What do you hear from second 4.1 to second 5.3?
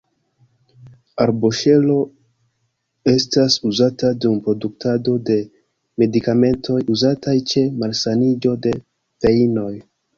dum produktado